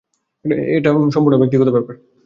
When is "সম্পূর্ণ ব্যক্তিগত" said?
1.09-1.69